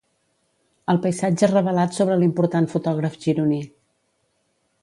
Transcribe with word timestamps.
El 0.93 0.99
paisatge 1.03 1.49
revelat 1.51 1.95
sobre 1.99 2.17
l'important 2.23 2.71
fotògraf 2.75 3.23
gironí. 3.27 3.63